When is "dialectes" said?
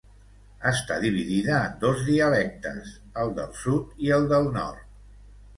2.09-2.91